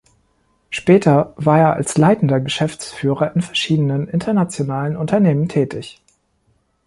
Später 0.71 1.31
war 1.37 1.59
er 1.59 1.73
als 1.75 1.95
leitender 1.95 2.39
Geschäftsführer 2.39 3.35
in 3.35 3.43
verschiedenen 3.43 4.07
internationalen 4.07 4.97
Unternehmen 4.97 5.47
tätig. 5.47 6.01